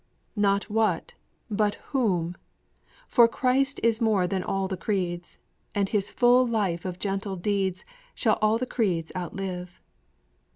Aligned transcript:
Not 0.35 0.63
What 0.67 1.13
but 1.51 1.75
Whom. 1.93 2.35
For 3.07 3.27
Christ 3.27 3.79
is 3.83 4.01
more 4.01 4.25
than 4.25 4.41
all 4.41 4.67
the 4.67 4.75
creeds, 4.75 5.37
And 5.75 5.89
His 5.89 6.09
full 6.09 6.47
life 6.47 6.85
of 6.85 6.97
gentle 6.97 7.35
deeds 7.35 7.85
Shall 8.15 8.39
all 8.41 8.57
the 8.57 8.65
creeds 8.65 9.11
outlive. 9.15 9.79